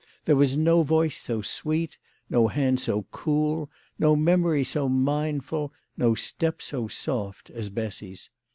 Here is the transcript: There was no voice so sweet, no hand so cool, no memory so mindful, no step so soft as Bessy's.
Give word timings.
There 0.25 0.35
was 0.35 0.57
no 0.57 0.81
voice 0.81 1.15
so 1.15 1.43
sweet, 1.43 1.99
no 2.27 2.47
hand 2.47 2.79
so 2.79 3.05
cool, 3.11 3.69
no 3.99 4.15
memory 4.15 4.63
so 4.63 4.89
mindful, 4.89 5.71
no 5.95 6.15
step 6.15 6.59
so 6.59 6.87
soft 6.87 7.51
as 7.51 7.69
Bessy's. 7.69 8.31